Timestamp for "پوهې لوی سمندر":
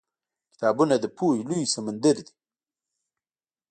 1.17-2.15